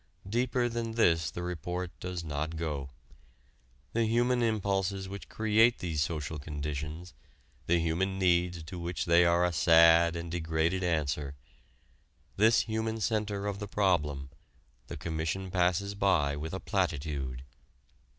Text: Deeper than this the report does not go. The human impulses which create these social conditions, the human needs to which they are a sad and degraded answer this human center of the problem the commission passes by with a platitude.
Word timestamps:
Deeper 0.27 0.67
than 0.67 0.93
this 0.93 1.29
the 1.29 1.43
report 1.43 1.91
does 1.99 2.23
not 2.23 2.55
go. 2.55 2.89
The 3.93 4.05
human 4.05 4.41
impulses 4.41 5.07
which 5.07 5.29
create 5.29 5.77
these 5.77 6.01
social 6.01 6.39
conditions, 6.39 7.13
the 7.67 7.77
human 7.77 8.17
needs 8.17 8.63
to 8.63 8.79
which 8.79 9.05
they 9.05 9.25
are 9.25 9.45
a 9.45 9.53
sad 9.53 10.15
and 10.15 10.31
degraded 10.31 10.83
answer 10.83 11.35
this 12.35 12.61
human 12.61 12.99
center 12.99 13.45
of 13.45 13.59
the 13.59 13.67
problem 13.67 14.31
the 14.87 14.97
commission 14.97 15.51
passes 15.51 15.93
by 15.93 16.35
with 16.35 16.55
a 16.55 16.59
platitude. 16.59 17.43